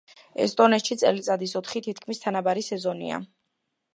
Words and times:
ესტონეთში 0.45 0.97
წელიწადის 1.01 1.53
ოთხი 1.59 1.83
თითქმის 1.87 2.23
თანაბარი 2.25 2.65
სეზონია. 2.71 3.23